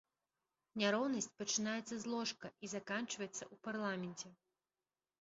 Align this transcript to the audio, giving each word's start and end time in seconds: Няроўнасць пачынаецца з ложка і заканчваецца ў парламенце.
Няроўнасць 0.81 1.29
пачынаецца 1.43 1.95
з 2.05 2.15
ложка 2.15 2.47
і 2.65 2.73
заканчваецца 2.75 3.43
ў 3.53 3.65
парламенце. 3.71 4.37